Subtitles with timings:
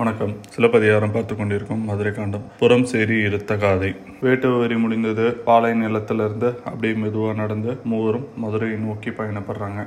[0.00, 0.32] வணக்கம்.
[0.54, 2.42] சிலப்பதிகாரம் பார்த்து கொண்டிருக்கும் மதுரை காண்டம்.
[2.60, 3.88] புறம் சேரி இழுத்த காதை.
[4.24, 5.26] வேட்டு வரி முடிந்தது.
[5.46, 9.80] பாலை நிலத்திலிருந்து அப்படியே மெதுவாக நடந்து மூவரும் மதுரையை நோக்கி பயணப்படுறாங்க.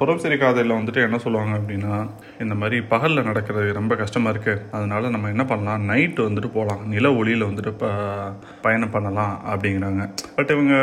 [0.00, 1.94] புறம் சேரி காதையில் வந்துட்டு என்ன சொல்லுவாங்க அப்படின்னா
[2.44, 5.88] இந்த மாதிரி பகலில் நடக்கிறது ரொம்ப கஷ்டமாக இருக்குது அதனால நம்ம என்ன பண்ணலாம்?
[5.90, 7.90] நைட்டு வந்துட்டு போகலாம் நில ஒளியில் வந்துட்டு ப
[8.66, 10.06] பயணம் பண்ணலாம் அப்படிங்கிறாங்க.
[10.38, 10.76] பட் இவங்க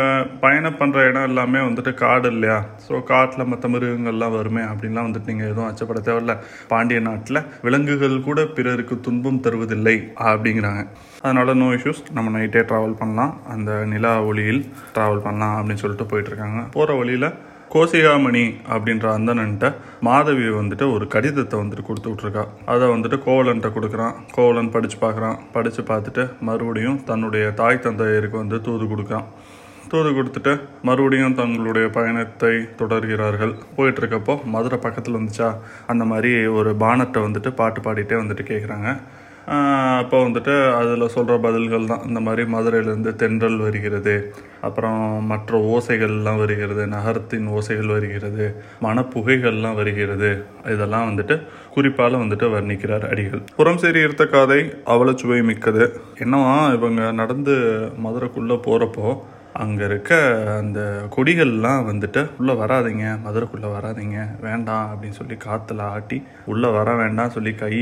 [0.43, 2.59] பயணம் பண்ணுற இடம் எல்லாமே வந்துட்டு காடு இல்லையா?
[2.87, 6.35] ஸோ காட்டில் மற்ற மிருகங்கள்லாம் வருமே அப்படின்லாம் வந்துட்டு நீங்கள் எதுவும் அச்சப்பட தேவையில்ல.
[6.73, 9.95] பாண்டிய நாட்டில் விலங்குகள் கூட பிறருக்கு துன்பம் தருவதில்லை
[10.29, 10.83] அப்படிங்கிறாங்க.
[11.21, 13.35] அதனால் நோ இஷ்யூஸ் நம்ம நைட்டே ட்ராவல் பண்ணலாம்.
[13.53, 14.63] அந்த நிலா ஒளியில்
[14.95, 16.61] ட்ராவல் பண்ணலாம் அப்படின்னு சொல்லிட்டு போயிட்டுருக்காங்க.
[16.75, 17.29] போகிற வழியில்
[17.73, 18.43] கோசிகாமணி
[18.73, 19.67] அப்படின்ற அந்தனன்ட்ட
[20.07, 22.43] மாதவி வந்துட்டு ஒரு கடிதத்தை வந்துட்டு கொடுத்து விட்ருக்கா
[22.73, 24.15] அதை வந்துட்டு கோவலன்ட்ட கொடுக்குறான்.
[24.37, 25.37] கோவலன் படித்து பார்க்குறான்.
[25.55, 29.27] படித்து பார்த்துட்டு மறுபடியும் தன்னுடைய தாய் தந்தையருக்கு வந்து தூது கொடுக்குறான்.
[29.91, 30.53] தூது கொடுத்துட்டு
[30.87, 33.53] மறுபடியும் தங்களுடைய பயணத்தை தொடர்கிறார்கள்.
[33.77, 35.49] போயிட்டு இருக்கப்போ மதுரை பக்கத்தில் வந்துச்சா
[35.93, 38.89] அந்த மாதிரி ஒரு பானட்டை வந்துட்டு பாட்டு பாடிட்டே வந்துட்டு கேட்குறாங்க
[40.01, 42.03] அப்போ வந்துட்டு அதில் சொல்கிற பதில்கள் தான்.
[42.07, 44.13] இந்த மாதிரி மதுரையிலேருந்து தென்றல் வருகிறது.
[44.67, 44.99] அப்புறம்
[45.31, 46.83] மற்ற ஓசைகள்லாம் வருகிறது.
[46.93, 48.45] நகரத்தின் ஓசைகள் வருகிறது.
[48.85, 50.29] மனப்புகைகள்லாம் வருகிறது.
[50.75, 51.37] இதெல்லாம் வந்துட்டு
[51.75, 53.43] குறிப்பால் வந்துட்டு வர்ணிக்கிறார் அடிகள்.
[53.55, 54.61] புறம் சரி இருத்த காதை
[54.93, 55.85] அவ்வளோ சுவை மிக்கது.
[56.25, 57.55] என்னவா இவங்க நடந்து
[58.05, 59.07] மதுரைக்குள்ளே போகிறப்போ
[59.63, 60.11] அங்கே இருக்க
[60.59, 60.79] அந்த
[61.15, 66.17] கொடிகள்லாம் வந்துட்டு உள்ளே வராதீங்க மதுரைக்குள்ளே வராதீங்க வேண்டாம் அப்படின்னு சொல்லி காற்றுல ஆட்டி
[66.51, 67.73] உள்ளே வர வேண்டாம் சொல்லி கை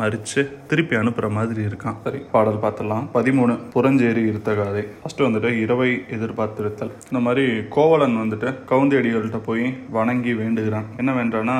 [0.00, 1.98] மறித்து திருப்பி அனுப்புகிற மாதிரி இருக்கான்.
[2.06, 6.92] சரி பாடல் பார்த்துடலாம் பதிமூணு புறஞ்சேரி இருத்த காதை ஃபஸ்ட்டு வந்துட்டு இரவை எதிர்பார்த்திருத்தல்.
[7.10, 7.44] இந்த மாதிரி
[7.76, 9.64] கோவலன் வந்துட்டு கவுந்தேடிகள்கிட்ட போய்
[9.98, 10.88] வணங்கி வேண்டுகிறான்.
[11.02, 11.56] என்ன வேண்டான்னா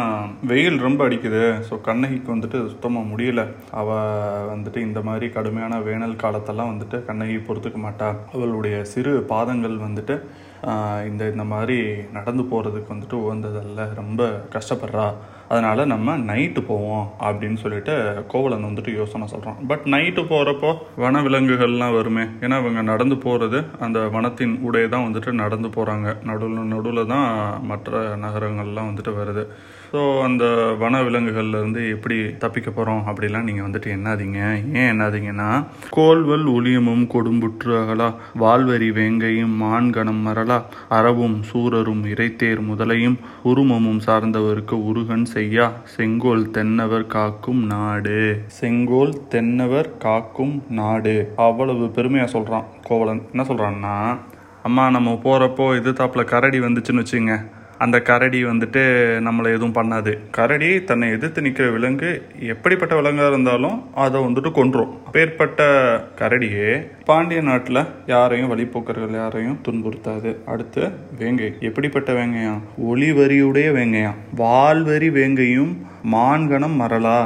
[0.52, 3.45] வெயில் ரொம்ப அடிக்குது ஸோ கண்ணகிக்கு வந்துட்டு சுத்தமாக முடியல.
[3.83, 8.11] அவள் வந்துட்டு இந்த மாதிரி கடுமையான வேனல் காலத்தெல்லாம் வந்துட்டு கண்ணகி பொறுத்துக்க மாட்டா.
[8.34, 10.16] அவளுடைய சிறு பாதங்கள் வந்துட்டு
[11.08, 11.76] இந்த இந்த மாதிரி
[12.14, 13.82] நடந்து போகிறதுக்கு வந்துட்டு உகந்ததல்ல.
[13.98, 14.22] ரொம்ப
[14.54, 15.04] கஷ்டப்படுறா.
[15.52, 17.94] அதனால் நம்ம நைட்டு போவோம் அப்படின்னு சொல்லிட்டு
[18.32, 20.70] கோவலன் வந்துட்டு யோசனை சொல்கிறான் பட் நைட்டு போகிறப்போ
[21.02, 22.24] வன விலங்குகள்லாம் வருமே.
[22.44, 27.28] ஏன்னா இவங்க நடந்து போகிறது அந்த வனத்தின் ஊடே தான் வந்துட்டு நடந்து போகிறாங்க நடுவில் நடுவில் தான்
[27.72, 29.44] மற்ற நகரங்கள்லாம் வந்துட்டு வருது.
[29.92, 30.44] ஸோ அந்த
[30.78, 34.40] வன இருந்து எப்படி தப்பிக்க போகிறோம் அப்படிலாம் நீங்கள் வந்துட்டு என்னாதீங்க
[34.78, 35.48] ஏன் என்னாதீங்கன்னா
[35.90, 45.26] கோல்வல் ஒளியமும் கொடும்புற்று அகலா வால்வரி வேங்கையும் மான்கணம் மரலா அறவும் சூரரும் இறைத்தேர் முதலையும் உருமமும் சார்ந்தவருக்கு உருகன்
[45.34, 45.66] செய்யா
[45.96, 48.18] செங்கோல் தென்னவர் காக்கும் நாடு.
[48.60, 51.16] செங்கோல் தென்னவர் காக்கும் நாடு.
[51.36, 53.22] அவ்வளவு பெருமையாக சொல்கிறான் கோவலன்.
[53.32, 53.96] என்ன சொல்கிறான்னா
[54.62, 57.34] அம்மா நம்ம போகிறப்போ இது தாப்பில் கரடி வந்துச்சுன்னு வச்சுங்க
[57.78, 58.83] அந்த கரடி வந்துட்டு
[59.27, 60.18] நம்மளை எதுவும் பண்ணாது.
[60.30, 62.11] கரடி தன்னை எதிர்த்து நிற்கிற விலங்கு
[62.52, 64.92] எப்படிப்பட்ட விலங்காக இருந்தாலும் அதை வந்துட்டு கொன்றும்.
[65.06, 65.62] அப்பேற்பட்ட
[66.18, 66.70] கரடியே
[67.05, 70.36] பாண்டிய நாட்டில் யாரையும் வழிபோக்கர்கள் யாரையும் துன்புறுத்தாது.
[70.46, 71.50] அடுத்து வேங்கை.
[71.61, 74.12] எப்படிப்பட்ட வேங்கையாம் ஒளிவரியுடைய வேங்கையா?
[74.36, 75.74] வால்வரி வேங்கையும்
[76.12, 77.20] மான்கணம் மரலா?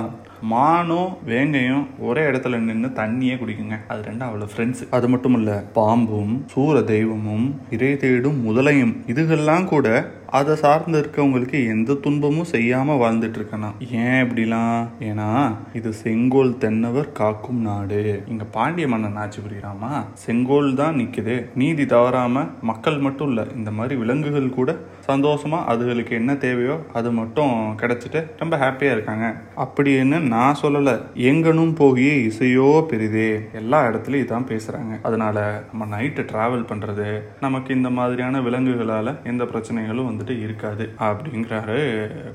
[0.51, 3.77] மானும் வேங்கையும் ஒரே இடத்துல நின்று தண்ணியே குடிக்குங்க.
[3.89, 9.87] அது ரெண்டும் அவ்வளோ ஃப்ரெண்ட்ஸ் அது மட்டும் இல்லை பாம்பும் சூர தெய்வமும் இறை தேடும் முதலையும் இதுகெல்லாம் கூட
[10.33, 14.87] அதை சார்ந்து இருக்கவங்களுக்கு எந்த துன்பமும் செய்யாம வாழ்ந்துட்டு இருக்கனா ஏன் இப்படிலாம்?
[15.01, 18.23] ஏன்னா இது செங்கோல் தென்னவர் காக்கும் நாடு.
[18.29, 21.47] இங்க பாண்டிய மன்னன் ஆட்சி புரியுறாமா செங்கோல் தான் நிக்குது.
[21.55, 24.77] நீதி தவறாம மக்கள் மட்டும் இல்ல இந்த மாதிரி விலங்குகள் கூட
[25.07, 29.35] சந்தோஷமா அதுகளுக்கு என்ன தேவையோ அது மட்டும் கிடைச்சிட்டு ரொம்ப ஹாப்பியா இருக்காங்க.
[29.57, 31.03] அப்படின்னு நான் சொல்லல.
[31.15, 33.53] எங்கனும் போகிய இசையோ பெரிதே.
[33.53, 34.99] எல்லா இடத்துலயும் இதான் பேசுறாங்க.
[35.03, 41.79] அதனால நம்ம நைட்டு டிராவல் பண்றது நமக்கு இந்த மாதிரியான விலங்குகளால எந்த பிரச்சனைகளும் வந்துட்டு இருக்காது அப்படிங்கிறாரு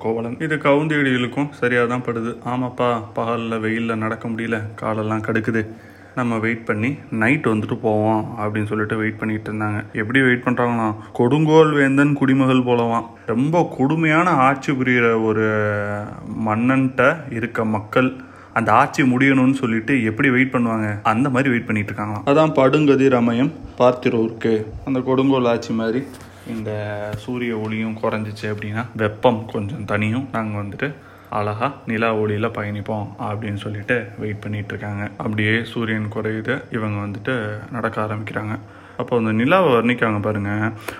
[0.03, 0.40] கோவலன்.
[0.46, 2.31] இது கவுந்தியடிகளுக்கும் சரியாக தான் படுது.
[2.53, 2.90] ஆமாப்பா
[3.20, 4.58] பகல்ல வெயிலில் நடக்க முடியல.
[4.75, 5.62] காலெல்லாம் கடுக்குது.
[6.20, 6.90] நம்ம வெயிட் பண்ணி
[7.22, 9.80] நைட் வந்துட்டு போவோம் அப்படின்னு சொல்லிட்டு வெயிட் பண்ணிட்டு இருந்தாங்க.
[10.02, 10.88] எப்படி வெயிட் பண்ணுறாங்கன்னா
[11.20, 13.09] கொடுங்கோல் வேந்தன் குடிமகள் போலவாம்.
[13.25, 15.46] ரொம்ப கொடுமையான ஆட்சி புரிகிற ஒரு
[16.48, 18.09] மன்னன்ட்ட இருக்க மக்கள்
[18.59, 20.88] அந்த ஆட்சி முடியணும்னு சொல்லிட்டு எப்படி வெயிட் பண்ணுவாங்க?
[21.04, 22.28] அந்த மாதிரி வெயிட் பண்ணிட்டு இருக்காங்களாம்.
[22.31, 24.54] அதான் படுங்கதி ரமயம் பார்த்திரோருக்கு.
[24.86, 26.02] அந்த கொடுங்கோல் ஆட்சி மாதிரி.
[26.56, 26.72] இந்த
[27.18, 30.28] சூரிய ஒளியும் குறைஞ்சிச்சு அப்படின்னா வெப்பம் கொஞ்சம் தனியும்.
[30.31, 30.94] நாங்கள் வந்துட்டு
[31.30, 35.04] அழகா நிலா ஒளியில் பயணிப்போம் அப்படின்னு சொல்லிட்டு வெயிட் பண்ணிட்டு இருக்காங்க.
[35.18, 36.56] அப்படியே சூரியன் குறையுது.
[36.71, 37.33] இவங்க வந்துட்டு
[37.71, 38.56] நடக்க ஆரம்பிக்கிறாங்க.
[38.98, 40.51] அப்போ அந்த நிலாவை வர்ணிக்காங்க பாருங்க.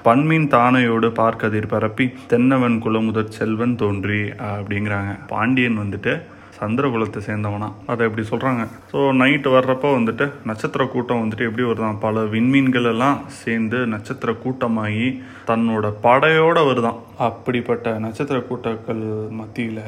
[0.04, 4.22] பன்மீன் தானையோடு பார்க்கதிர் பரப்பி தென்னவன் குலமுதற் செல்வன் தோன்றி
[4.52, 5.14] அப்படிங்கிறாங்க.
[5.28, 6.14] பாண்டியன் வந்துட்டு
[6.60, 7.70] சந்திரகுலத்தை சேர்ந்தவனா.
[7.92, 12.00] அதை எப்படி சொல்கிறாங்க ஸோ நைட்டு வர்றப்போ வந்துட்டு நட்சத்திர கூட்டம் வந்துட்டு எப்படி வருதான்?
[12.06, 15.08] பல விண்மீன்கள் எல்லாம் சேர்ந்து நட்சத்திர கூட்டமாகி
[15.52, 17.00] தன்னோட படையோடு வருதான்.
[17.28, 19.04] அப்படிப்பட்ட நட்சத்திர கூட்டங்கள்
[19.42, 19.84] மத்தியில்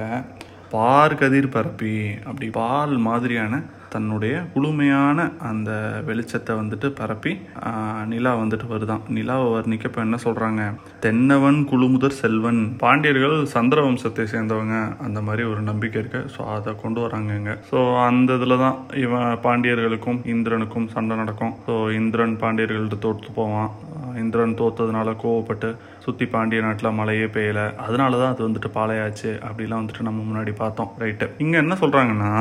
[0.73, 1.93] பார் கதிர் பரப்பி
[2.29, 3.61] அப்படி பால் மாதிரியான
[3.93, 5.69] தன்னுடைய குளுமையான அந்த
[6.07, 7.31] வெளிச்சத்தை வந்துட்டு பரப்பி
[8.11, 9.03] நிலா வந்துட்டு வருதான்.
[9.17, 10.63] நிலாவை வர்ணிக்கப்ப என்ன சொல்கிறாங்க
[11.05, 12.61] தென்னவன் குழுமுதர் செல்வன்.
[12.83, 14.77] பாண்டியர்கள் சந்திர வம்சத்தை சேர்ந்தவங்க.
[15.07, 16.23] அந்த மாதிரி ஒரு நம்பிக்கை இருக்கு.
[16.35, 17.53] ஸோ அதை கொண்டு வராங்க இங்க.
[17.71, 21.55] ஸோ அந்த இதில் தான் இவன் பாண்டியர்களுக்கும் இந்திரனுக்கும் சண்டை நடக்கும்.
[21.67, 23.71] ஸோ இந்திரன் பாண்டியர்கள்ட்ட தோற்று போவான்.
[24.23, 25.69] இந்திரன் தோத்ததுனால கோவப்பட்டு
[26.09, 27.61] சுற்றி பாண்டிய நாட்டில் மழையே பெய்யல.
[27.85, 29.31] அதனால தான் அது வந்துட்டு பாலையாச்சு.
[29.49, 30.91] அப்படிலாம் வந்துட்டு நம்ம முன்னாடி பார்த்தோம்.
[31.03, 32.31] ரைட்டு இங்கே என்ன சொல்கிறாங்கன்னா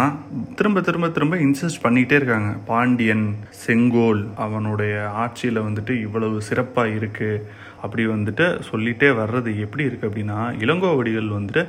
[0.61, 2.51] திரும்ப திரும்ப திரும்ப இன்சிஸ்ட் பண்ணிகிட்டே இருக்காங்க.
[2.73, 3.27] பாண்டியன்
[3.65, 4.95] செங்கோல் அவனுடைய
[5.25, 7.43] ஆட்சியில் வந்துட்டு இவ்வளவு சிறப்பாக இருக்குது
[7.85, 11.63] அப்படி வந்துட்டு சொல்லிகிட்டே வர்றது எப்படி இருக்குது அப்படின்னா இளங்கோவடிகள் வந்துட்டு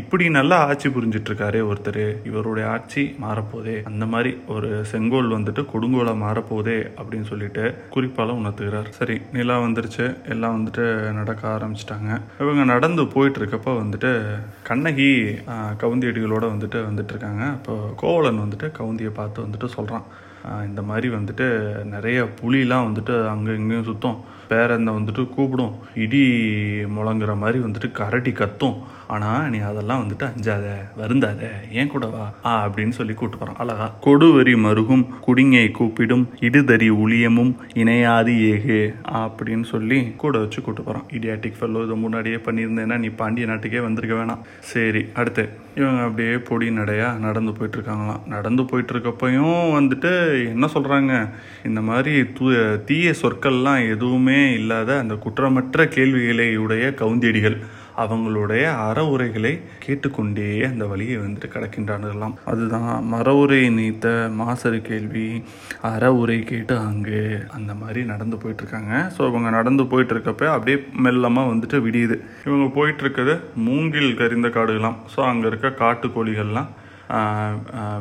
[0.00, 1.98] இப்படி நல்லா ஆட்சி புரிஞ்சிட்டு இருக்காரே ஒருத்தர்
[2.28, 7.64] இவருடைய ஆட்சி மாறப்போதே அந்த மாதிரி ஒரு செங்கோல் வந்துட்டு கொடுங்கோலாக மாறப்போதே அப்படின்னு சொல்லிட்டு
[7.94, 8.88] குறிப்பால உணர்த்துகிறார்.
[8.92, 12.10] சரி நிலா வந்துருச்சு எல்லாம் வந்துட்டு நடக்க ஆரம்பிச்சிட்டாங்க.
[12.40, 14.12] இவங்க நடந்து போயிட்டு இருக்கப்போ வந்துட்டு
[14.62, 15.10] கண்ணகி
[15.52, 20.06] ஆஹ், கவுந்தியடிகளோட வந்துட்டு வந்துட்டு இருக்காங்க அப்போ கோவலன் வந்துட்டு கவுந்தியை பார்த்து வந்துட்டு சொல்றான்.
[20.66, 21.46] இந்த மாதிரி வந்துட்டு
[21.90, 24.18] நிறைய புலிலாம் வந்துட்டு அங்கே இங்கேயும் சுத்தம்.
[24.52, 25.74] பேரனை வந்துட்டு கூப்பிடும்.
[26.04, 26.22] இடி
[26.96, 28.78] முழங்குற மாதிரி வந்துட்டு கரடி கத்தும்.
[29.14, 30.66] ஆனால் நீ அதெல்லாம் வந்துட்டு அஞ்சாத
[30.98, 31.48] வருந்தாத
[31.80, 33.86] ஏன் கூட வா ஆ அப்படின்னு சொல்லி கூப்பிட்டு போகிறான் அழகா.
[34.06, 37.52] கொடுவரி மருகும் குடிங்கை கூப்பிடும் இடுதறி உளியமும்
[37.82, 38.78] இணையாது ஏகு
[39.20, 44.14] அப்படின்னு சொல்லி கூட வச்சு கூப்பிட்டு போகிறான் இடியாட்டிக் ஃபெல்லோ இதை முன்னாடியே பண்ணியிருந்தேன்னா நீ பாண்டிய நாட்டுக்கே வந்திருக்க
[44.20, 44.44] வேணாம்.
[44.72, 45.46] சரி அடுத்து.
[45.80, 48.22] இவங்க அப்படியே பொடி நடையா நடந்து போயிட்டுருக்காங்களாம்.
[48.34, 50.12] நடந்து போயிட்டுருக்கப்பையும் வந்துட்டு
[50.54, 51.12] என்ன சொல்கிறாங்க
[51.68, 52.46] இந்த மாதிரி தூ
[52.88, 57.58] தீய சொற்கள்லாம் எதுவுமே இல்லாத அந்த குற்றமற்ற கேள்விகளை உடைய கவுந்தியடிகள்
[58.02, 59.52] அவங்களுடைய அறவுரைகளை
[59.84, 64.06] கேட்டுக்கொண்டே அந்த வழியை வந்துட்டு கடக்கின்றார்களாம் அதுதான் மர உரை நீத்த
[64.38, 65.26] மாசறு கேள்வி
[65.90, 67.22] அறவுரை கேட்டு அங்கு
[67.56, 68.92] அந்த மாதிரி நடந்து போயிட்டுருக்காங்க.
[69.16, 72.18] ஸோ இவங்க நடந்து போயிட்டுருக்கப்ப அப்படியே மெல்லமாக வந்துட்டு விடியுது.
[72.48, 73.36] இவங்க போயிட்டுருக்கிறது
[73.68, 76.70] மூங்கில் கரிந்த காடுகளாம் ஸோ அங்கே இருக்க காட்டுக்கோழிகள்லாம்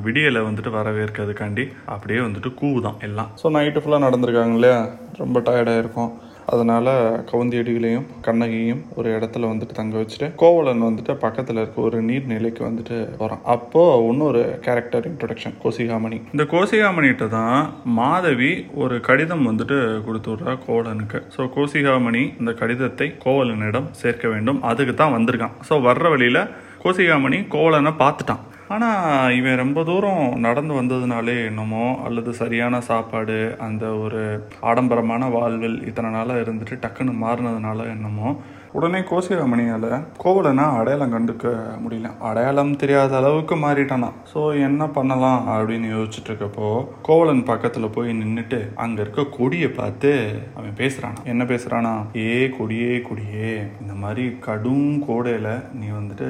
[0.05, 1.63] விடியலை வந்துட்டு வரவேற்கிறதுக்காண்டி
[1.93, 3.29] அப்படியே வந்துட்டு கூவுதான் எல்லாம்.
[3.41, 4.79] ஸோ நைட்டு ஃபுல்லாக நடந்திருக்காங்க இல்லையா?
[5.21, 6.11] ரொம்ப டயர்டாக இருக்கும்
[6.53, 6.87] அதனால
[7.31, 13.43] கவுந்தியடிகளையும் கண்ணகியையும் ஒரு இடத்துல வந்துட்டு தங்க வச்சுட்டு கோவலன் வந்துட்டு பக்கத்தில் இருக்க ஒரு நீர்நிலைக்கு வந்துட்டு வரான்.
[13.55, 16.19] அப்போ இன்னொரு கேரக்டர் இன்ட்ரொடக்ஷன் கோசிகாமணி.
[16.35, 17.59] இந்த கோசிகாமணிகிட்ட தான்
[17.99, 18.51] மாதவி
[18.83, 21.21] ஒரு கடிதம் வந்துட்டு கொடுத்து விட்றா கோவலனுக்கு.
[21.35, 24.61] ஸோ கோசிகாமணி இந்த கடிதத்தை கோவலனிடம் சேர்க்க வேண்டும்.
[24.71, 25.57] அதுக்கு தான் வந்திருக்கான்.
[25.69, 26.41] ஸோ வர்ற வழியில
[26.85, 28.43] கோசிகாமணி கோவலனை பார்த்துட்டான்.
[28.69, 34.21] ஆனால் இவன் ரொம்ப தூரம் நடந்து வந்ததுனாலே என்னமோ அல்லது சரியான சாப்பாடு அந்த ஒரு
[34.61, 38.29] ஆடம்பரமான வாழ்வில் இத்தனை நாளாக இருந்துட்டு டக்குன்னு மாறினதுனால என்னமோ
[38.73, 39.87] உடனே கோசிகாமணியால்
[40.23, 41.45] கோவலனா அடையாளம் கண்டுக்க
[41.83, 42.09] முடியல.
[42.19, 44.09] அடையாளம் தெரியாத அளவுக்கு மாறிட்டானா.
[44.33, 46.67] ஸோ என்ன பண்ணலாம் அப்படின்னு யோசிச்சுட்டு இருக்கப்போ
[47.01, 50.11] கோவலன் பக்கத்தில் போய் நின்றுட்டு அங்கே இருக்க கொடியை பார்த்து
[50.55, 51.93] அவன் பேசுகிறானா என்ன பேசுகிறானா
[52.25, 53.51] ஏ கொடியே கொடியே
[53.81, 56.29] இந்த மாதிரி கடும் கோடையில் நீ வந்துட்டு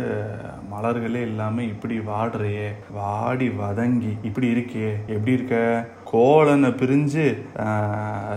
[0.80, 5.56] மலர்களே இல்லாமல் இப்படி வாடுறையே வாடி வதங்கி இப்படி இருக்கே எப்படி இருக்க?
[6.04, 7.26] கோலனை பிரிஞ்சு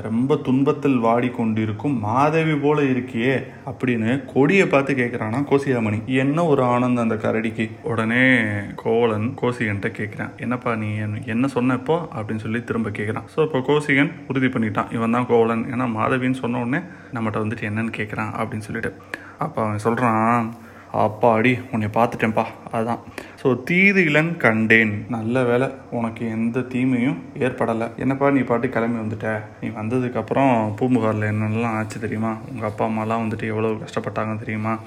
[0.03, 3.35] ரொம்ப துன்பத்தில் வாடி கொண்டிருக்கும் மாதவி போல இருக்கியே
[3.67, 6.05] அப்படின்னு கொடியை பார்த்து கேட்குறானா கோசியாமணி.
[6.05, 7.67] என்ன ஒரு ஆனந்தம் அந்த கரடிக்கு.
[7.83, 8.25] உடனே
[8.77, 10.91] கோவலன் கோசிகன்ட்ட கேட்குறான் என்னப்பா நீ
[11.27, 14.93] என்ன- சொன்னப்போ அப்படின்னு சொல்லி திரும்ப கேட்குறான் ஸோ இப்போ கோசிகன் உறுதி பண்ணிட்டான்.
[14.95, 16.81] இவன் தான் கோவலன் ஏன்னா மாதவின்னு சொன்ன உடனே
[17.15, 18.93] நம்மகிட்ட வந்துட்டு என்னன்னு கேட்குறான் அப்படின்னு சொல்லிட்டு.
[19.39, 20.55] அப்போ அவன் சொல்கிறான்
[20.93, 22.45] அப்பாடி உன்னை பார்த்துட்டேன்ப்பா.
[22.73, 22.99] அதான்.
[23.43, 25.05] ஸோ தீது இளன் கண்டேன்.
[25.09, 27.95] நல்ல வேலை உனக்கு எந்த தீமையும் ஏற்படலை.
[27.97, 29.41] என்னப்பா நீ பாட்டு கிளம்பி வந்துட்ட?
[29.61, 32.37] நீ வந்ததுக்கப்புறம் பூம்புகாரில் என்னென்னலாம் ஆச்சு தெரியுமா?
[32.51, 34.79] உங்கள் அப்பா அம்மாலாம் வந்துட்டு எவ்வளோ கஷ்டப்பட்டாங்க தெரியுமா?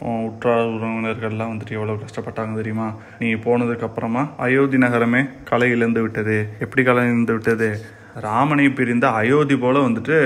[0.00, 2.92] உன் உற்றார் உறவினர்கள்லாம் வந்துட்டு எவ்வளோ கஷ்டப்பட்டாங்க தெரியுமா?
[3.18, 6.48] நீ போனதுக்கப்புறமா அயோத்தி நகரமே கலை இழந்து விட்டது.
[6.58, 7.80] எப்படி கலை இழந்து விட்டது?
[8.14, 10.16] ராமனை பிரிந்த அயோத்தி போல் வந்துட்டு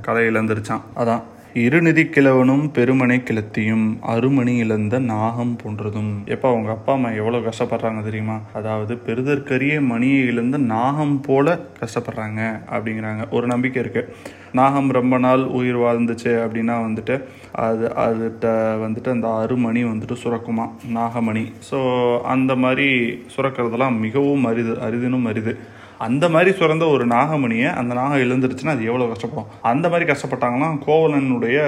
[0.00, 0.80] கலை இழந்துருச்சான்.
[0.96, 1.22] அதான்.
[1.60, 6.10] இருநிதி கிழவனும் பெருமனை கிளத்தியும் அருமணி இழந்த நாகம் போன்றதும்.
[6.24, 8.40] எப்போ அவங்க அப்பா அம்மா எவ்வளோ கஷ்டப்படுறாங்க தெரியுமா?
[8.52, 13.30] அதாவது பெருதற்கரிய மணியை இழந்த நாகம் போல கஷ்டப்படுறாங்க அப்படிங்கிறாங்க.
[13.30, 14.16] ஒரு நம்பிக்கை இருக்கு.
[14.52, 17.16] நாகம் ரொம்ப நாள் உயிர் வாழ்ந்துச்சு அப்படின்னா வந்துட்டு
[17.52, 18.52] அது அதுகிட்ட
[18.84, 20.68] வந்துட்டு அந்த அருமணி வந்துட்டு சுரக்குமா?
[20.94, 21.52] நாகமணி.
[21.70, 21.80] ஸோ
[22.20, 22.88] அந்த மாதிரி
[23.36, 25.54] சுரக்கிறதெல்லாம் மிகவும் அரிது அரிதினும் அரிது.
[25.98, 29.50] அந்த மாதிரி சுரந்த ஒரு நாகமணியை அந்த நாகம் எழுந்துருச்சுன்னா அது எவ்வளோ கஷ்டப்படும்?
[29.70, 31.58] அந்த மாதிரி கஷ்டப்பட்டாங்கன்னா கோவலனுடைய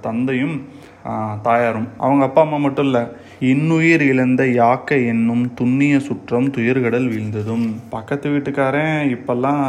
[0.00, 0.56] தந்தையும்
[1.42, 3.02] தாயாரும் அவங்க அப்பா அம்மா மட்டும் இல்லை
[3.50, 7.66] இன்னுயிர் இழந்த யாக்கை என்னும் துண்ணிய சுற்றம் துயர்கடல் வீழ்ந்ததும்.
[7.90, 9.62] பக்கத்து வீட்டுக்காரன் இப்போல்லாம்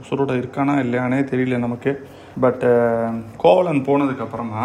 [0.00, 1.92] உசுரோட இருக்கானா இல்லையானே தெரியல நமக்கு.
[2.40, 2.70] பட்டு
[3.36, 4.64] கோவலன் போனதுக்கப்புறமா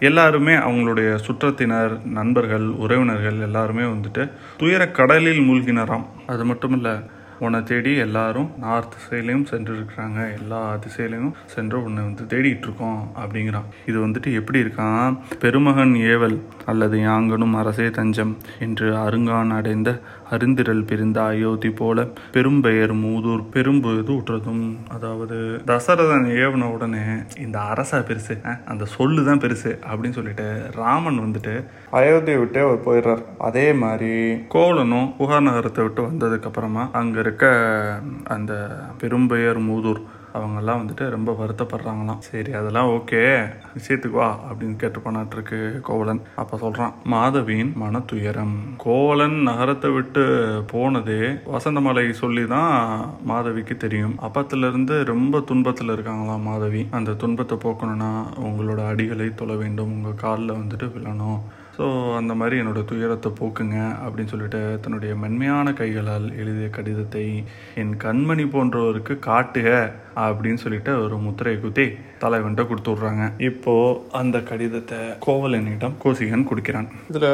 [0.00, 4.24] எல்லாருமே அவங்களுடைய சுற்றத்தினர் நண்பர்கள் உறவினர்கள் எல்லாருமே வந்துட்டு
[4.56, 6.04] துயர கடலில் மூழ்கினராம்.
[6.26, 6.92] அது மட்டும் இல்லை
[7.38, 10.38] உன்னை தேடி எல்லாரும் நார்த் சைட்லேயும் சென்றிருக்கிறாங்க.
[10.38, 13.64] எல்லா திசையிலையும் சென்று உன்னை வந்து தேடிட்டு இருக்கோம் அப்படிங்கிறான்.
[13.86, 15.18] இது வந்துட்டு எப்படி இருக்கான்?
[15.40, 16.42] பெருமகன் ஏவல்.
[16.68, 19.90] அல்லது யாங்கனும் அரசே தஞ்சம் என்று அருங்கான் அடைந்த
[20.30, 21.98] அருந்திரல் பிரிந்த அயோத்தி போல
[22.32, 27.04] பெரும்பெயர் மூதூர் பெரும்பொழுது உற்றதும் அதாவது தசரதன் ஏவன உடனே
[27.38, 31.54] இந்த அரசா பெருசு அந்த சொல்லு தான் பெருசு அப்படின்னு சொல்லிட்டு ராமன் வந்துட்டு
[31.92, 33.22] அயோத்தியை விட்டு அவர் போயிடுறார்.
[33.38, 34.12] அதே மாதிரி
[34.54, 37.46] கோவலனும் புகார் நகரத்தை விட்டு வந்ததுக்கு அப்புறமா அங்க இருக்க
[38.28, 38.52] அந்த
[39.02, 40.00] பெரும்பெயர் மூதூர்
[40.34, 42.18] அவங்கெல்லாம் வந்துட்டு ரொம்ப வருத்தப்படுறாங்களாம்.
[42.18, 43.46] சரி அதெல்லாம் ஓகே.
[43.78, 45.00] விஷயத்துக்கு வா அப்படின்னு கேட்டு
[45.32, 46.22] இருக்கு கோவலன்.
[46.34, 50.24] அப்ப சொல்றான் மாதவியின் மன துயரம் கோவலன் நகரத்தை விட்டு
[50.66, 51.20] போனதே
[51.54, 54.18] வசந்தமலை சொல்லி தான் மாதவிக்கு தெரியும்.
[54.22, 56.86] அப்பத்துல இருந்து ரொம்ப துன்பத்துல இருக்காங்களாம் மாதவி.
[56.90, 59.92] அந்த துன்பத்தை போக்கணும்னா உங்களோட அடிகளை தொழ வேண்டும்.
[59.92, 61.40] உங்க காலில் வந்துட்டு விழணும்.
[61.78, 61.86] ஸோ
[62.18, 67.26] அந்த மாதிரி என்னோட துயரத்தை போக்குங்க அப்படின்னு சொல்லிட்டு தன்னுடைய மென்மையான கைகளால் எழுதிய கடிதத்தை
[67.80, 69.68] என் கண்மணி போன்றவருக்கு காட்டுக
[70.22, 71.84] அப்படின்னு சொல்லிட்டு ஒரு முத்திரையை குத்தி
[72.22, 73.74] தலைவன்ட்ட கொடுத்து விட்றாங்க இப்போ
[74.20, 76.88] அந்த கடிதத்தை கோவலனிடம் கோசிகன் கொடுக்கிறான்.
[77.12, 77.28] இதில்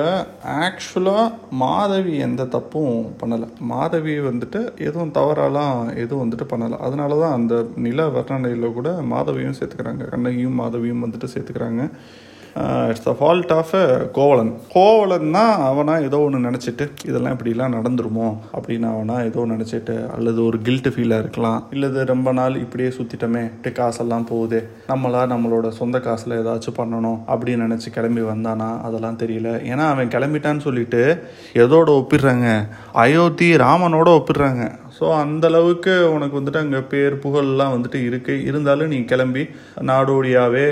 [0.67, 1.25] ஆக்சுவலாக
[1.63, 3.49] மாதவி எந்த தப்பும் பண்ணலை.
[3.73, 6.79] மாதவி வந்துட்டு எதுவும் தவறாலாம் எதுவும் வந்துட்டு பண்ணலை.
[6.89, 7.55] அதனால தான் அந்த
[7.87, 10.05] நில வர்ணனையில் கூட மாதவியும் சேர்த்துக்கிறாங்க.
[10.13, 11.83] கண்ணகியும் மாதவியும் வந்துட்டு சேர்த்துக்கிறாங்க.
[12.89, 13.73] It's the fault of
[14.13, 15.31] Kovalan Kovalan.
[15.33, 18.37] தான் அவனா ஏதோ ஒன்று நினச்சிட்டு இதெல்லாம் இப்படிலாம் நடந்துருமோ?
[18.55, 21.67] அப்படின்னு அவனா ஏதோ நினச்சிட்டு அல்லது ஒரு கில்ட்டு ஃபீலாக இருக்கலாம்.
[21.71, 27.91] இல்லது ரொம்ப நாள் இப்படியே சுற்றிட்டோமே காசெல்லாம் போகுது நம்மளா நம்மளோட சொந்த காசில் ஏதாச்சும் பண்ணணும் அப்படின்னு நினச்சி
[27.93, 28.81] கிளம்பி வந்தானா?
[28.81, 29.51] அதெல்லாம் தெரியல.
[29.73, 32.69] ஏன்னா அவன் கிளம்பிட்டான்னு சொல்லிட்டு எதோட ஒப்பிடுறாங்க?
[32.93, 34.71] அயோத்தி ராமனோட ஒப்பிடுறாங்க.
[34.97, 38.35] ஸோ அந்தளவுக்கு உனக்கு வந்துட்டு அங்கே பேர் புகழ்லாம் வந்துட்டு இருக்கு.
[38.49, 39.43] இருந்தாலும் நீ கிளம்பி
[39.91, 40.67] நாடோடியாவே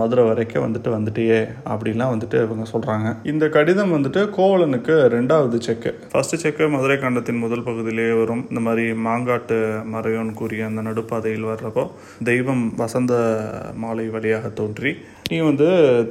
[0.00, 1.40] மதுரை வரைக்கும் வந்துட்டு வந்துட்டியே
[1.72, 5.92] அப்படிலாம் வந்துட்டு இவங்க சொல்கிறாங்க இந்த கடிதம் வந்துட்டு கோவலனுக்கு ரெண்டாவது செக்கு.
[6.12, 8.44] ஃபர்ஸ்ட் செக்கு மதுரை காண்டத்தின் முதல் பகுதியிலேயே வரும்.
[8.50, 9.58] இந்த மாதிரி மாங்காட்டு
[9.94, 11.86] மறையோன்னு கூறிய அந்த நடுப்பாதையில் வர்றப்போ
[12.30, 13.14] தெய்வம் வசந்த
[13.84, 14.92] மாலை வழியாக தோன்றி
[15.30, 15.66] நீ வந்து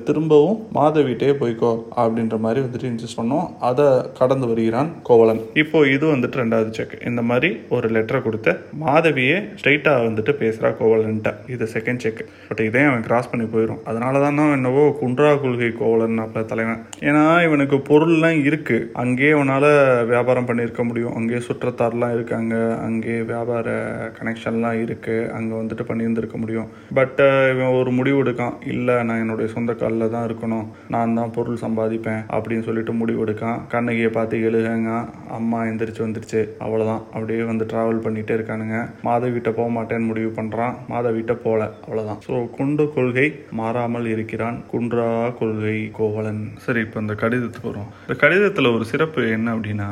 [0.07, 3.85] திரும்பவும் மாதவிட்டே போய்க்கோ அப்படின்ற மாதிரி வந்துட்டு இன்சிஸ்ட் பண்ணோம் அதை
[4.19, 5.41] கடந்து வருகிறான் கோவலன்.
[5.61, 8.51] இப்போ இது வந்துட்டு ரெண்டாவது செக் இந்த மாதிரி ஒரு லெட்டரை கொடுத்து
[8.83, 11.33] மாதவியே ஸ்ட்ரைட்டாக வந்துட்டு பேசுகிறா கோவலன்ட்ட.
[11.55, 16.23] இது செகண்ட் செக் பட் இதே அவன் கிராஸ் பண்ணி போயிடும் அதனால தான் என்னவோ குன்றா கொள்கை கோவலன்
[16.25, 16.81] அப்ப தலைவன்.
[17.07, 19.69] ஏன்னா இவனுக்கு பொருள்லாம் இருக்குது அங்கேயே அவனால்
[20.13, 21.15] வியாபாரம் பண்ணியிருக்க முடியும்.
[21.19, 22.55] அங்கேயே சுற்றத்தாரெலாம் இருக்காங்க.
[22.87, 23.69] அங்கேயே வியாபார
[24.17, 26.69] கனெக்ஷன்லாம் இருக்குது அங்கே வந்துட்டு பண்ணியிருந்திருக்க முடியும்.
[26.99, 27.21] பட்
[27.53, 28.57] இவன் ஒரு முடிவு எடுக்கான்.
[28.73, 30.67] இல்லை நான் என்னுடைய சொந்த காலில் தான் இருக்கணும்.
[30.95, 34.91] நான் தான் பொருள் சம்பாதிப்பேன் அப்படின்னு சொல்லிட்டு முடிவு எடுக்கான் கண்ணகியை பார்த்து எழுகங்க
[35.37, 36.41] அம்மா எந்திரிச்சு வந்துருச்சு.
[36.65, 38.77] அவ்வளோதான் அப்படியே வந்து ட்ராவல் பண்ணிகிட்டே இருக்கானுங்க.
[39.07, 41.61] மாதவிட்ட போக மாட்டேன்னு முடிவு பண்ணுறான் மாதவிட்ட போல.
[41.85, 43.27] அவ்வளோதான் ஸோ குண்டு கொள்கை
[43.59, 46.43] மாறாமல் இருக்கிறான் குன்றா கொள்கை கோவலன்.
[46.65, 49.89] சரி இப்போ இந்த கடிதத்துக்கு வரும் இந்த கடிதத்தில் ஒரு சிறப்பு என்ன அப்படின்னா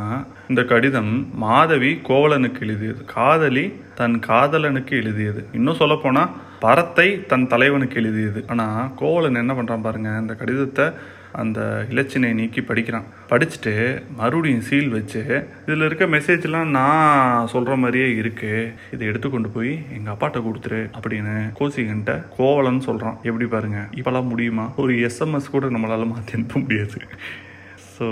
[0.52, 1.14] இந்த கடிதம்
[1.46, 3.02] மாதவி கோவலனுக்கு எழுதியது.
[3.16, 3.66] காதலி
[4.00, 5.42] தன் காதலனுக்கு எழுதியது.
[5.60, 6.32] இன்னும் சொல்லப்போனால்
[6.64, 8.42] பரத்தை தன் தலைவனுக்கு எழுதியது.
[8.54, 10.86] ஆனால் கோவலன் என்ன பண்ணுறான் பாருங்க இந்த கடிதத்தை
[11.42, 11.60] அந்த
[11.92, 13.08] இலச்சினை நீக்கி படிக்கிறான்.
[13.32, 13.74] படிச்சுட்டு
[14.20, 15.22] மறுபடியும் சீல் வச்சு
[15.66, 21.36] இதில் இருக்க மெசேஜ்லாம் நான் சொல்கிற மாதிரியே இருக்குது இதை எடுத்து கொண்டு போய் எங்கள் அப்பாட்ட கொடுத்துரு அப்படின்னு
[21.60, 24.66] கோசிகன்ட்ட கோவலன் சொல்கிறான் எப்படி பாருங்க இப்போலாம் முடியுமா?
[24.84, 27.00] ஒரு எஸ்எம்எஸ் கூட நம்மளால் மாற்றி அனுப்ப முடியாது.
[28.00, 28.06] So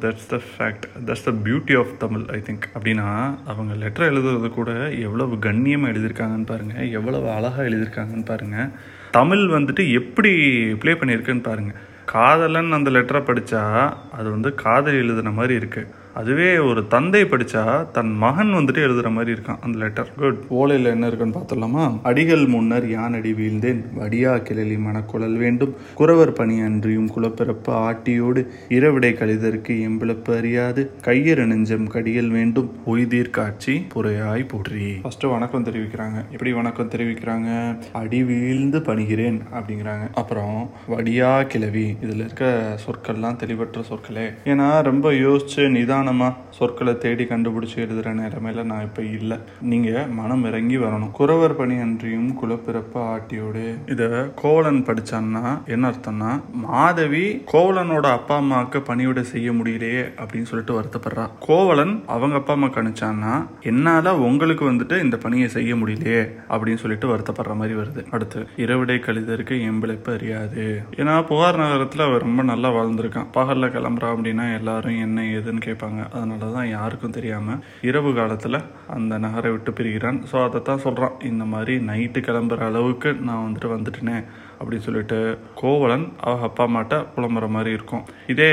[0.00, 3.06] that's the fact that's the beauty of Tamil I think அப்படின்னா
[3.46, 8.72] அவங்க லெட்டர் எழுதுறது கூட எவ்வளவு கண்ணியமாக எழுதியிருக்காங்கன்னு பாருங்கள் எவ்வளவு அழகாக எழுதியிருக்காங்கன்னு பாருங்கள்
[9.10, 10.32] தமிழ் வந்துட்டு எப்படி
[10.78, 13.62] ப்ளே பண்ணியிருக்குன்னு பாருங்கள் காதலன் அந்த லெட்டரை படித்தா
[14.10, 19.40] அது வந்து காதல் எழுதுன மாதிரி இருக்குது அதுவே ஒரு தந்தை படித்தா தன் மகன் வந்துட்டு எழுதுகிற மாதிரி
[19.40, 21.98] இருக்கான் அந்த லெட்டர் குட் ஓலையில் என்ன இருக்குன்னு பார்த்துடலாமா?
[22.02, 23.82] அடிகள் முன்னர் யானடி வீழ்ந்தேன்.
[24.00, 25.74] வடியா கிளலி மனக்குழல் வேண்டும்.
[25.94, 30.90] குறவர் பணி அன்றியும் குலப்பிறப்பு ஆட்டியோடு இரவிடை கழிதற்கு எம்பிழப்பு அறியாது.
[31.04, 32.72] கையறு நெஞ்சம் கடியல் வேண்டும்.
[32.86, 34.92] ஒய்தீர் காட்சி புறையாய் போற்றி.
[35.02, 36.28] ஃபர்ஸ்ட் வணக்கம் தெரிவிக்கிறாங்க.
[36.30, 37.78] எப்படி வணக்கம் தெரிவிக்கிறாங்க?
[37.92, 40.10] அடி வீழ்ந்து பணிகிறேன் அப்படிங்கிறாங்க.
[40.14, 41.96] அப்புறம் வடியா கிளவி.
[42.02, 44.26] இதில் இருக்க சொற்கள்லாம் தெளிவற்ற சொற்களே.
[44.44, 45.76] ஏன்னா ரொம்ப யோசிச்சு
[46.08, 49.36] நிதானமாக சொற்களை தேடி கண்டுபிடிச்சி எழுதுகிற நிலைமையில நான் இப்போ இல்லை.
[49.72, 51.10] நீங்கள் மனம் இறங்கி வரணும்.
[51.18, 53.64] குறவர் பணி அன்றியும் குலப்பிறப்ப ஆட்டியோடு.
[53.92, 54.08] இதை
[54.42, 55.42] கோவலன் படிச்சான்னா
[55.74, 56.30] என்ன அர்த்தம்னா
[56.64, 61.26] மாதவி கோவலனோட அப்பா அம்மாவுக்கு பணியோட செய்ய முடியலையே அப்படின்னு சொல்லிட்டு வருத்தப்படுறா.
[61.48, 63.34] கோவலன் அவங்க அப்பா அம்மா கணிச்சான்னா
[63.72, 66.22] என்னால் உங்களுக்கு வந்துட்டு இந்த பணியை செய்ய முடியலையே
[66.52, 68.02] அப்படின்னு சொல்லிட்டு வருத்தப்படுற மாதிரி வருது.
[68.16, 70.66] அடுத்து இரவிடை கழிதற்கு எம்பிழைப்பு அறியாது.
[71.00, 73.30] ஏன்னா புகார் நகரத்தில் அவர் ரொம்ப நல்லா வாழ்ந்திருக்கான்.
[73.38, 75.97] பகலில் கிளம்புறா அப்படின்னா எல்லாரும் என்ன ஏதுன்னு கேட்பாங்க.
[76.12, 78.58] அதனால தான் யாருக்கும் தெரியாமல் இரவு காலத்தில்
[78.96, 80.20] அந்த நகரை விட்டு பிரிகிறான்.
[80.32, 84.18] ஸோ அதை தான் சொல்கிறான் இந்த மாதிரி நைட்டு கிளம்புற அளவுக்கு நான் வந்துட்டு வந்துட்டேனே.
[84.60, 85.18] அப்படின்னு சொல்லிட்டு
[85.60, 88.04] கோவலன் அவங்க அப்பா அம்மாட்ட புலம்புற மாதிரி இருக்கும்.
[88.32, 88.50] இதே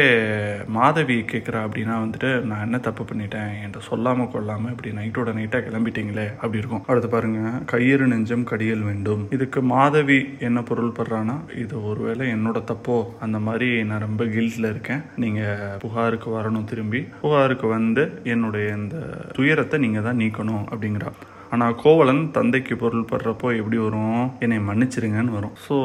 [0.78, 3.50] மாதவி கேட்குறா அப்படின்னா வந்துட்டு நான் என்ன தப்பு பண்ணிட்டேன்?
[3.56, 6.28] என்கிட்ட சொல்லாமல் கொள்ளாமல் இப்படி நைட்டோட நைட்டாக கிளம்பிட்டீங்களே?
[6.42, 6.84] அப்படி இருக்கும்.
[6.90, 9.24] அடுத்து பாருங்க கயிறு நெஞ்சம் கடியல் வேண்டும்.
[9.38, 10.20] இதுக்கு மாதவி
[10.50, 12.98] என்ன பொருள் படுறான்னா இது ஒருவேளை என்னோட தப்போ?
[13.28, 15.04] அந்த மாதிரி நான் ரொம்ப கில்ட்ல இருக்கேன்.
[15.24, 18.98] நீங்கள் புகாருக்கு வரணும் திரும்பி புகாருக்கு வந்து என்னுடைய இந்த
[19.38, 21.12] துயரத்தை நீங்கள் தான் நீக்கணும் அப்படிங்கிறா.
[21.56, 24.24] ஆனால் கோவலன் தந்தைக்கு பொருள் படுறப்போ எப்படி வரும்?
[24.46, 25.54] என்னை மன்னிச்சிருங்கன்னு வரும்.
[25.66, 25.76] ஸோ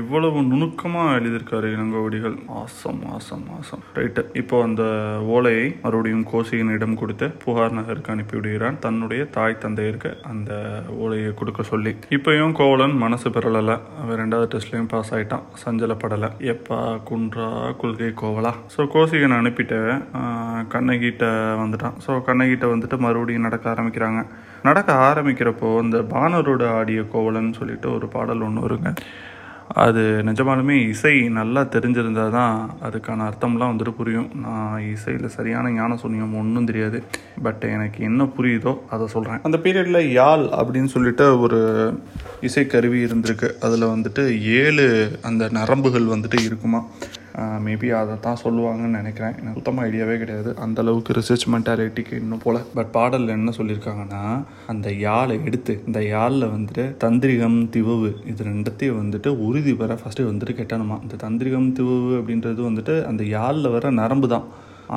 [0.00, 2.36] இவ்வளவு நுணுக்கமாக எழுதியிருக்காரு Ilango Adigal.
[2.62, 4.82] Awesome awesome awesome right இப்போ அந்த
[5.36, 8.80] ஓலையை மறுபடியும் கோசிகனிடம் கொடுத்து புகார் நகருக்கு அனுப்பிவிடுகிறான்.
[8.86, 10.52] தன்னுடைய தாய் தந்தையருக்கு அந்த
[11.02, 11.92] ஓலையை கொடுக்க சொல்லி.
[12.16, 13.62] இப்பயும் கோவலன் மனசு பெறலை
[14.00, 16.28] அவன் ரெண்டாவது டெஸ்ட்லையும் பாஸ் ஆகிட்டான் சஞ்சலப்படலை.
[16.52, 17.48] எப்பா குன்றா
[17.82, 18.52] கொள்கை கோவலா?
[18.74, 19.78] ஸோ கோசிகன் அனுப்பிட்டு
[20.74, 21.24] கண்ணகிட்ட
[21.62, 21.96] வந்துட்டான்.
[22.06, 24.22] ஸோ கண்ணகிட்ட வந்துட்டு மறுபடியும் நடக்க ஆரம்பிக்கிறாங்க.
[24.68, 28.90] நடக்க ஆரம்பிக்கிறப்போ இந்த பானரோட ஆடிய கோவலன் சொல்லிட்டு ஒரு பாடல் ஒன்று வருங்க.
[29.82, 32.52] அது நிஜமாலுமே இசை நல்லா தெரிஞ்சிருந்தால் தான்
[32.86, 34.28] அதுக்கான அர்த்தம்லாம் வந்துட்டு புரியும்.
[34.44, 36.98] நான் இசையில் சரியான ஞான சூன்யம் ஒன்றும் தெரியாது.
[37.46, 41.60] பட் எனக்கு என்ன புரியுதோ அதை சொல்கிறேன் அந்த பீரியடில் யாழ் அப்படின்னு சொல்லிட்டு ஒரு
[42.48, 43.50] இசைக்கருவி இருந்திருக்கு.
[43.66, 44.24] அதில் வந்துட்டு
[44.60, 44.86] ஏழு
[45.30, 46.82] அந்த நரம்புகள் வந்துட்டு இருக்குமா?
[47.64, 49.34] மேபி அதை தான் சொல்லுவாங்கன்னு நினைக்கிறேன்.
[49.40, 50.50] எனக்கு சுத்தமாக ஐடியாவே கிடையாது.
[50.64, 52.60] அந்த அளவுக்கு ரிசர்ச் மென்டாலிட்டிக்கு இன்னும் போல.
[52.76, 54.22] பட் பாடலில் என்ன சொல்லியிருக்காங்கன்னா
[54.74, 60.54] அந்த யாழை எடுத்து இந்த யாழில் வந்துட்டு தந்திரிகம் திவவு இது ரெண்டத்தையும் வந்துட்டு உறுதி பெற ஃபஸ்ட்டு வந்துட்டு
[60.60, 60.98] கெட்டணுமா?
[61.06, 64.46] இந்த தந்திரிகம் திவவு அப்படின்றது வந்துட்டு அந்த யாழில் வர நரம்பு தான்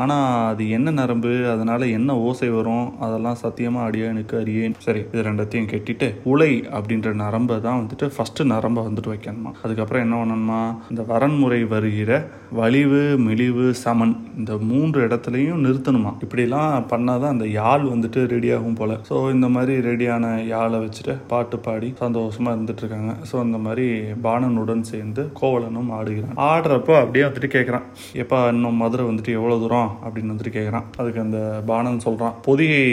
[0.01, 5.69] ஆனால் அது என்ன நரம்பு அதனால் என்ன ஓசை வரும் அதெல்லாம் சத்தியமாக அடியனுக்கு அறியேன் சரி இது ரெண்டத்தையும்
[5.71, 9.51] கெட்டிட்டு உலை அப்படின்ற நரம்பை தான் வந்துட்டு ஃபஸ்ட்டு நரம்பை வந்துட்டு வைக்கணுமா?
[9.63, 10.61] அதுக்கப்புறம் என்ன பண்ணணுமா?
[10.91, 12.11] இந்த வரன்முறை வருகிற
[12.59, 16.13] வலிவு மெலிவு சமன் இந்த மூன்று இடத்துலையும் நிறுத்தணுமா?
[16.25, 18.95] இப்படிலாம் பண்ணால் தான் அந்த யாழ் வந்துட்டு ரெடி ஆகும் போல்.
[19.09, 23.13] ஸோ இந்த மாதிரி ரெடியான யாழை வச்சுட்டு பாட்டு பாடி சந்தோஷமாக இருந்துட்டு இருக்காங்க.
[23.31, 23.87] ஸோ அந்த மாதிரி
[24.25, 26.35] பாணனுடன் சேர்ந்து கோவலனும் ஆடுகிறான்.
[26.51, 27.85] ஆடுறப்போ அப்படியே வந்துட்டு கேட்குறான்
[28.23, 29.78] எப்பா இன்னும் மதுரை வந்துட்டு எவ்வளோ தூரம்?
[30.05, 31.39] அப்படின்னு வந்துட்டு கேட்குறான் அதுக்கு அந்த
[31.71, 32.83] பானன் சொல்கிறான் பொதிகை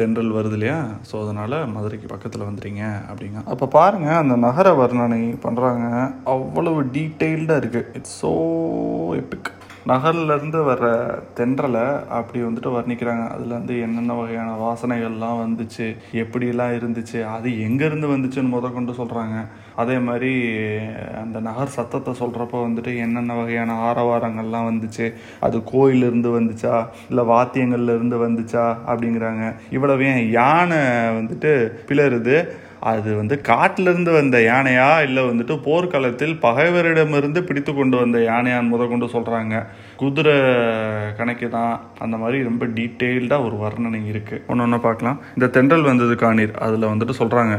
[0.00, 0.78] தென்றல் வருது இல்லையா?
[1.10, 3.42] ஸோ அதனால் மதுரைக்கு பக்கத்தில் வந்துடுங்க அப்படிங்க.
[3.52, 5.84] அப்போ பாருங்கள் அந்த நகர வர்ணனை பண்ணுறாங்க
[6.36, 8.32] அவ்வளவு டீட்டெயில்டாக இருக்குது இட்ஸ் ஸோ
[9.20, 9.52] எபிக்
[9.90, 10.86] நகர்லேருந்து வர்ற
[11.38, 11.84] தென்றலை
[12.18, 13.24] அப்படி வந்துட்டு வர்ணிக்கிறாங்க.
[13.34, 15.86] அதுலேருந்து என்னென்ன வகையான வாசனைகள்லாம் வந்துச்சு?
[16.22, 17.18] எப்படிலாம் இருந்துச்சு?
[17.34, 19.36] அது எங்கேருந்து வந்துச்சுன்னு முத கொண்டு சொல்கிறாங்க
[19.76, 20.32] அதே மாதிரி
[21.22, 25.08] அந்த நகர் சத்தத்தை சொல்கிறப்போ வந்துட்டு என்னென்ன வகையான ஆரவாரங்கள்லாம் வந்துச்சு?
[25.40, 26.76] அது கோயிலிருந்து வந்துச்சா?
[27.08, 28.66] இல்லை வாத்தியங்கள்லேருந்து வந்துச்சா?
[28.90, 29.54] அப்படிங்கிறாங்க.
[29.70, 30.80] இவ்வளவு ஏன் யானை
[31.18, 31.52] வந்துட்டு
[31.90, 32.38] பிளருது.
[32.80, 34.88] அது வந்து காட்டிலிருந்து வந்த யானையா?
[35.02, 39.54] இல்லை வந்துட்டு போர்க்களத்தில் பகைவரிடமிருந்து பிடித்து கொண்டு வந்த யானையான் முத கொண்டு சொல்கிறாங்க
[39.96, 40.34] குதிரை
[41.18, 41.80] கணக்கு தான்.
[41.98, 45.20] அந்த மாதிரி ரொம்ப டீட்டெயில்டாக ஒரு வர்ணனை இருக்குது ஒன்று ஒன்று பார்க்கலாம்.
[45.34, 46.54] இந்த தென்றல் வந்தது காணீர்.
[46.66, 47.56] அதில் வந்துட்டு சொல்கிறாங்க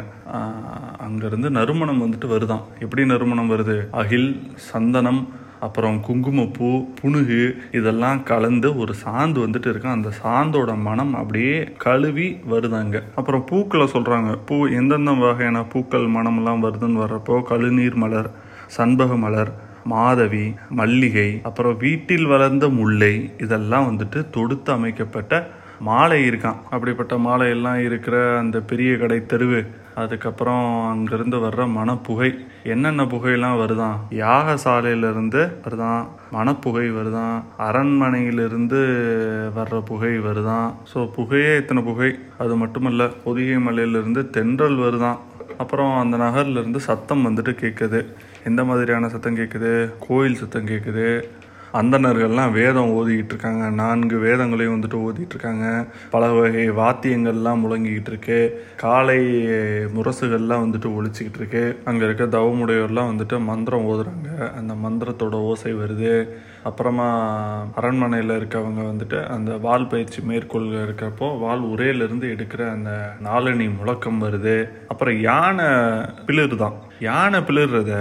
[1.08, 2.63] அங்கேருந்து நறுமணம் வந்துட்டு வருதான்.
[2.80, 3.76] எப்படி நறுமணம் வருது?
[3.91, 5.22] அகில் சந்தனம்
[5.60, 6.67] அப்புறம் குங்குமப்பூ
[7.02, 7.39] புணுகு
[7.72, 14.38] இதெல்லாம் கலந்து ஒரு சாந்து வந்துட்டு இருக்கும் அந்த சாந்தோட மனம் அப்படியே கழுவி வருதாங்க அப்புறம் பூக்களை சொல்கிறாங்க
[14.46, 18.30] பூ எந்தெந்த வகையான பூக்கள் மனம்லாம் வருதுன்னு வர்றப்போ கழுநீர் மலர்
[18.67, 19.52] சண்பக மலர்
[19.84, 25.48] மாதவி மல்லிகை அப்புறம் வீட்டில் வளர்ந்த முல்லை இதெல்லாம் வந்துட்டு தொடுத்து அமைக்கப்பட்ட
[25.80, 26.62] மாலை இருக்கான்.
[26.70, 29.67] அப்படிப்பட்ட மாலையெல்லாம் இருக்கிற அந்த பெரிய கடை தெருவு
[29.98, 32.30] அதுக்கப்புறம் அங்கிருந்து வர்ற மணப்புகை
[32.64, 33.96] என்னென்ன புகையெல்லாம் வருதான்?
[34.10, 36.08] யாகசாலையிலிருந்து வருதான்.
[36.32, 37.38] மணப்புகை வருதான்.
[37.60, 38.82] அரண்மனையிலிருந்து
[39.58, 40.70] வர்ற புகை வருதான்.
[40.94, 42.12] ஸோ புகையே இத்தனை புகை.
[42.38, 45.18] அது மட்டுமல்ல பொதிகை மலையிலிருந்து தென்றல் வருதான்.
[45.58, 48.02] அப்புறம் அந்த நகர்லேருந்து சத்தம் வந்துட்டு கேட்குது.
[48.46, 49.72] எந்த மாதிரியான சத்தம் கேட்குது?
[50.00, 51.08] கோயில் சத்தம் கேட்குது.
[51.80, 55.66] அந்தணர்கள்லாம் வேதம் ஓதிக்கிட்டு இருக்காங்க நான்கு வேதங்களையும் வந்துட்டு ஓதிட்டு இருக்காங்க
[56.13, 58.40] பல வகை வாத்தியங்கள்லாம் முழங்கிக்கிட்டு இருக்கு
[58.84, 59.20] காலை
[59.96, 64.30] முரசுகள்லாம் வந்துட்டு ஒழிச்சிக்கிட்டு இருக்கு அங்கே இருக்க தவமுடையோர்லாம் வந்துட்டு மந்திரம் ஓதுறாங்க.
[64.60, 66.13] அந்த மந்திரத்தோட ஓசை வருது.
[66.70, 67.10] அப்புறமா
[67.80, 72.92] அரண்மனையில் இருக்கவங்க வந்துட்டு அந்த வால் பயிற்சி மேற்கொள்க இருக்கிறப்போ வால் உரையிலிருந்து எடுக்கிற அந்த
[73.28, 74.58] நாலணி முழக்கம் வருது.
[74.88, 75.70] அப்புறம் யானை
[76.28, 76.78] பிளிர் தான்
[77.10, 77.94] யானை பிளிர்றத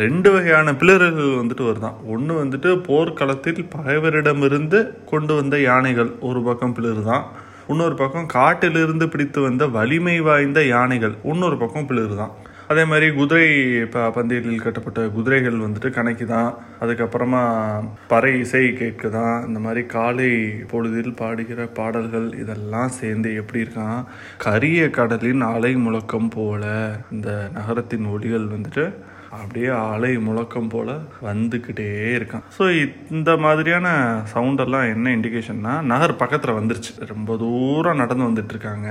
[0.00, 1.96] ரெண்டு வகையான பிளர்கள் வந்துட்டு வருதான்.
[2.12, 7.24] ஒன்று வந்துட்டு போர்க்களத்தில் பகைவரிடமிருந்து கொண்டு வந்த யானைகள் ஒரு பக்கம் பிளர் தான்
[7.68, 12.32] இன்னொரு பக்கம் காட்டிலிருந்து பிடித்து வந்த வலிமை வாய்ந்த யானைகள் இன்னொரு பக்கம் பிளர் தான்
[12.68, 13.46] அதே மாதிரி குதிரை
[13.86, 17.40] ப பந்தயத்தில் கட்டப்பட்ட குதிரைகள் வந்துட்டு கணக்கு தான் அதுக்கப்புறமா
[18.06, 20.28] பறை இசை கேட்க தான் இந்த மாதிரி காலை
[20.70, 24.00] பொழுதில் பாடுகிற பாடல்கள் இதெல்லாம் சேர்ந்து எப்படி இருக்கான்?
[24.38, 26.62] கரிய கடலின் அலை முழக்கம் போல
[27.10, 28.84] இந்த நகரத்தின் ஒளிகள் வந்துட்டு
[29.30, 30.92] அப்படியே அலை முழக்கம் போல்
[31.24, 31.88] வந்துக்கிட்டே
[32.18, 32.46] இருக்கான்.
[32.58, 32.64] ஸோ
[33.10, 33.88] இந்த மாதிரியான
[34.34, 36.92] சவுண்டெல்லாம் என்ன இண்டிகேஷன்னா நகர் பக்கத்தில் வந்துருச்சு.
[37.12, 38.88] ரொம்ப தூரம் நடந்து வந்துட்டுருக்காங்க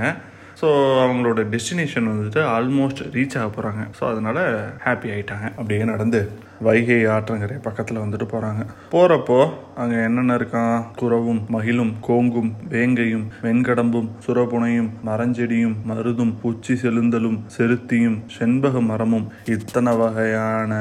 [0.60, 0.68] ஸோ
[1.00, 4.42] அவங்களோட டெஸ்டினேஷன் வந்துட்டு ஆல்மோஸ்ட் ரீச் ஆக போகிறாங்க ஸோ அதனால்
[4.84, 6.20] ஹாப்பி ஆகிட்டாங்க அப்படியே நடந்து
[6.62, 9.36] வைகை ஆற்றங்கரை பக்கத்தில் வந்துட்டு போகிறாங்க போகிறப்போ
[9.74, 18.80] அங்கே என்னென்ன இருக்கான் குறவும் மகிழும் கோங்கும் வேங்கையும் வெண்கடம்பும் சுரபுனையும் மரஞ்செடியும் மருதும் பூச்சி செலுந்தலும் செருத்தியும் செண்பக
[18.80, 19.32] மரமும்.
[19.46, 20.72] இத்தனை வகையான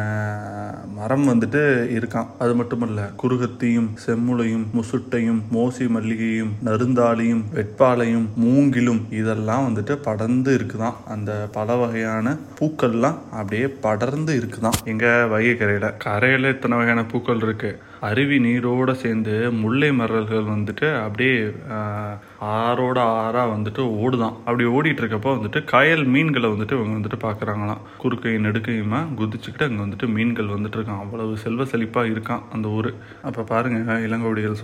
[0.96, 9.69] மரம் வந்துட்டு இருக்கான் அது மட்டும் இல்லை குருகத்தியும் செம்முளையும் முசுட்டையும் மோசி மல்லிகையும் நருந்தாளியும் வெட்பாலையும் மூங்கிலும் இதெல்லாம்
[9.70, 10.98] வந்துட்டு படர்ந்து இருக்குதான்.
[11.16, 15.94] அந்த பல வகையான பூக்கள்லாம் அப்படியே படர்ந்து இருக்குதாம் எங்கள் வைகை கரையில்.
[16.08, 17.78] கரையில் இத்தனை வகையான பூக்கள் இருக்குது
[18.08, 21.34] அருவி நீரோடு சேர்ந்து முல்லை மரல்கள் வந்துட்டு அப்படியே
[22.58, 24.38] ஆறோட ஆறா வந்துட்டு ஓடுதான்.
[24.46, 30.10] அப்படி ஓடிட்டு இருக்கப்போ வந்துட்டு கயல் மீன்களை வந்துட்டு இவங்க வந்துட்டு பார்க்குறாங்களாம் குறுக்கையும் நெடுக்கையுமா குதிச்சுக்கிட்டு அங்கே வந்துட்டு
[30.18, 31.04] மீன்கள் வந்துட்டு இருக்கான்.
[31.06, 32.92] அவ்வளவு செல்வ செழிப்பாக இருக்கான் அந்த ஊர்.
[33.30, 34.62] அப்போ பாருங்க இளங்கோடிகள்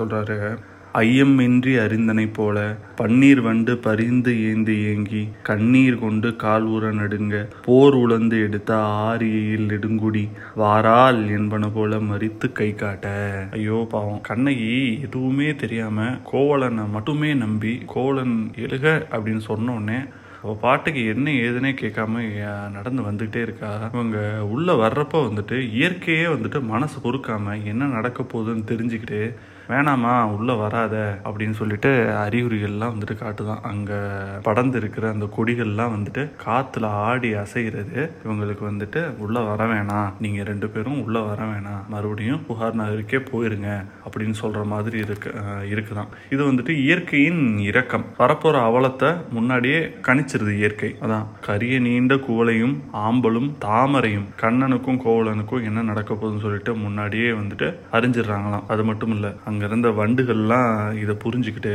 [0.95, 7.95] சொல்றாரு ஐயமின்றி அறிந்தனை போல பன்னீர் வண்டு பரிந்து ஏந்தி ஏங்கி கண்ணீர் கொண்டு கால் உற நடுங்க போர்
[7.95, 10.25] உழந்து எடுத்த ஆரியையில் நெடுங்குடி
[10.57, 13.07] வாரால் என்பன போல மறித்து கை காட்ட.
[13.51, 14.21] ஐயோ பாவம்.
[14.21, 19.99] கண்ணகி எதுவுமே தெரியாம கோவலனை மட்டுமே நம்பி கோவலன் எழுக அப்படின்னு சொன்னோடனே
[20.43, 22.23] அவள் பாட்டுக்கு என்ன ஏதுனே கேட்காம
[22.71, 23.89] நடந்து வந்துகிட்டே இருக்கா.
[23.93, 29.21] இவங்க உள்ள வர்றப்போ வந்துட்டு இயற்கையே வந்துட்டு மனசு பொறுக்காம என்ன நடக்க போகுதுன்னு தெரிஞ்சுக்கிட்டு
[29.69, 31.91] வேணாமா உள்ளே வராத அப்படின்னு சொல்லிட்டு
[32.25, 33.61] அறிகுறிகள்லாம் வந்துட்டு காட்டுதான்.
[33.61, 33.99] அங்கே
[34.43, 38.11] படர்ந்து இருக்கிற அந்த கொடிகள்லாம் வந்துட்டு காற்றுல ஆடி அசைகிறது.
[38.25, 40.11] இவங்களுக்கு வந்துட்டு உள்ளே வர வேணாம்.
[40.19, 41.83] நீங்கள் ரெண்டு பேரும் உள்ளே வர வேணாம்.
[41.89, 43.69] மறுபடியும் புகார் நகருக்கே போயிருங்க
[44.05, 45.33] அப்படின்னு சொல்கிற மாதிரி இருக்கு
[45.71, 46.11] இருக்குதான்.
[46.29, 48.05] இது வந்துட்டு இயற்கையின் இரக்கம்.
[48.19, 50.95] வரப்போகிற அவலத்தை முன்னாடியே கணிச்சிருது இயற்கை.
[51.01, 58.65] அதான் கரிய நீண்ட குவளையும் ஆம்பலும் தாமரையும் கண்ணனுக்கும் கோவலனுக்கும் என்ன நடக்க போகுதுன்னு சொல்லிட்டு முன்னாடியே வந்துட்டு அறிஞ்சிடுறாங்களாம்.
[58.67, 61.73] அது மட்டும் இல்லை அங்கே இருந்த வண்டுகள்லாம் இதை புரிஞ்சுக்கிட்டு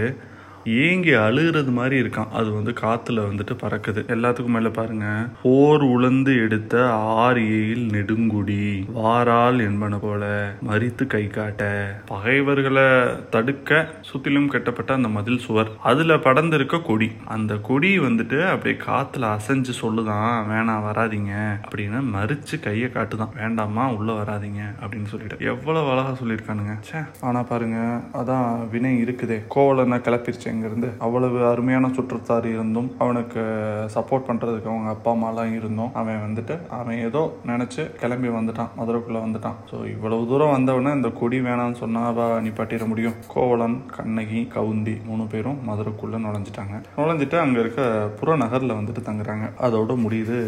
[0.65, 2.29] ஏங்கி அழுகிறது மாதிரி இருக்கான்.
[2.29, 4.05] அது வந்து காத்துல வந்துட்டு பறக்குது.
[4.07, 5.29] எல்லாத்துக்கும் மேல பாருங்க.
[5.43, 8.85] போர் உழந்து எடுத்த ஆரியில் நெடுங்குடி.
[8.95, 11.95] வாரால் என்பன போல மறித்து கை காட்ட.
[12.07, 12.83] பகைவர்களை
[13.31, 15.71] தடுக்க சுத்திலும் கட்டப்பட்ட அந்த மதில் சுவர்.
[15.83, 17.11] அதுல படர்ந்திருக்க கொடி.
[17.25, 23.33] அந்த கொடி வந்துட்டு அப்படியே காத்துல அசைஞ்சு சொல்லுதான் வேணாம் வராதீங்க அப்படின்னு மறிச்சு கையை காட்டுதான்.
[23.37, 25.45] வேண்டாமா உள்ள வராதீங்க அப்படின்னு சொல்லிட்டு.
[25.45, 26.79] எவ்வளவு அழகா சொல்லியிருக்கானுங்க.
[26.91, 27.07] ச்சே.
[27.21, 29.43] ஆனா பாருங்க அதான் வினை இருக்குதே.
[29.49, 30.49] கோவலனை கிளப்பிருச்சு.
[30.53, 33.43] இங்கேருந்து அவ்வளவு அருமையான சுற்றத்தார் இருந்தும் அவனுக்கு
[33.97, 39.57] சப்போர்ட் பண்ணுறதுக்கு அவங்க அப்பா அம்மாலாம் இருந்தும் அவன் வந்துட்டு அவன் ஏதோ நினச்சி கிளம்பி வந்துட்டான் மதுரைக்குள்ளே வந்துட்டான்.
[39.71, 43.17] ஸோ இவ்வளவு தூரம் வந்தவொடனே இந்த கொடி வேணாம்னு சொன்னாவா நிப்பாட்டிட முடியும்?
[43.35, 46.77] கோவலன் கண்ணகி கவுந்தி மூணு பேரும் மதுரைக்குள்ளே நுழைஞ்சிட்டாங்க.
[46.99, 47.83] நுழைஞ்சிட்டு அங்கே இருக்க
[48.21, 49.47] புறநகரில் வந்துட்டு தங்குறாங்க.
[49.67, 50.39] அதோட முடியுது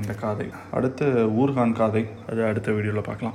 [0.00, 0.46] இந்த காதை.
[0.78, 1.06] அடுத்து
[1.42, 2.02] ஊர்கான் காதை.
[2.30, 3.32] அது அடுத்த வீடியோவில் பார்க்கலாம்.